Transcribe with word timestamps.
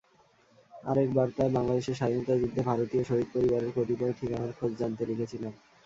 আরেক 0.83 1.09
বার্তায় 1.13 1.51
বাংলাদেশের 1.51 1.97
স্বাধীনতাযুদ্ধে 1.99 2.61
ভারতীয় 2.63 3.03
শহীদ 3.03 3.27
পরিবারের 3.33 3.71
কতিপয় 3.75 4.13
ঠিকানার 4.19 4.51
খোঁজ 4.57 4.71
জানতে 4.79 5.03
লিখেছিলাম। 5.09 5.53